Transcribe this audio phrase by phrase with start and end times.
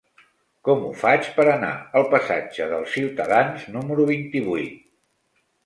[0.69, 1.69] Com ho faig per anar
[2.01, 4.85] al passatge dels Ciutadans número vint-i-vuit?